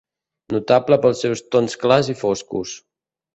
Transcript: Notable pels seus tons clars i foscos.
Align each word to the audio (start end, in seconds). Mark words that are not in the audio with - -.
Notable 0.53 0.97
pels 1.03 1.21
seus 1.25 1.43
tons 1.57 1.77
clars 1.85 2.11
i 2.15 2.17
foscos. 2.23 2.75